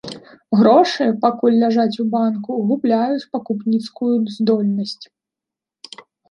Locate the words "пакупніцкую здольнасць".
3.37-4.97